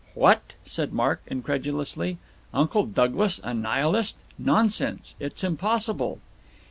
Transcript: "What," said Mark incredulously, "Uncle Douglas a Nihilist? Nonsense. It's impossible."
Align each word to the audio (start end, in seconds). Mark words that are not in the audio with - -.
"What," 0.15 0.53
said 0.65 0.93
Mark 0.93 1.21
incredulously, 1.27 2.17
"Uncle 2.55 2.87
Douglas 2.87 3.39
a 3.43 3.53
Nihilist? 3.53 4.17
Nonsense. 4.39 5.13
It's 5.19 5.43
impossible." 5.43 6.19